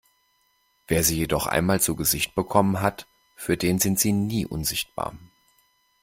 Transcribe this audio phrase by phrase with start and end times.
[0.87, 3.05] Wer sie jedoch einmal zu Gesicht bekommen hat,
[3.35, 5.15] für den sind sie nie unsichtbar.